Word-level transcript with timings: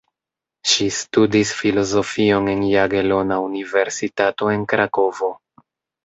Ŝi 0.69 0.85
studis 0.99 1.49
filozofion 1.57 2.49
en 2.53 2.63
Jagelona 2.69 3.37
Universitato 3.49 4.49
en 4.55 4.65
Krakovo. 4.73 5.29